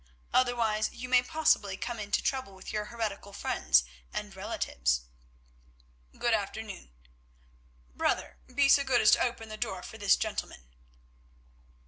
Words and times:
Otherwise 0.33 0.89
you 0.91 1.07
may 1.07 1.21
possibly 1.21 1.77
come 1.77 1.99
into 1.99 2.23
trouble 2.23 2.55
with 2.55 2.73
your 2.73 2.85
heretical 2.85 3.31
friends 3.31 3.83
and 4.11 4.35
relatives. 4.35 5.01
Good 6.17 6.33
afternoon. 6.33 6.89
Brother, 7.95 8.37
be 8.51 8.67
so 8.67 8.83
good 8.83 9.01
as 9.01 9.11
to 9.11 9.21
open 9.21 9.49
the 9.49 9.57
door 9.57 9.83
for 9.83 9.99
this 9.99 10.15
gentleman." 10.15 10.63